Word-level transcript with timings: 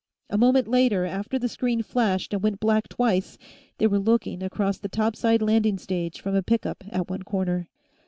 A 0.31 0.37
moment 0.39 0.67
later, 0.67 1.05
after 1.05 1.37
the 1.37 1.47
screen 1.47 1.83
flashed 1.83 2.33
and 2.33 2.41
went 2.41 2.59
black 2.59 2.89
twice, 2.89 3.37
they 3.77 3.85
were 3.85 3.99
looking 3.99 4.41
across 4.41 4.79
the 4.79 4.89
topside 4.89 5.43
landing 5.43 5.77
stage 5.77 6.19
from 6.19 6.33
a 6.33 6.41
pickup 6.41 6.83
at 6.89 7.07
one 7.07 7.21
corner. 7.21 7.69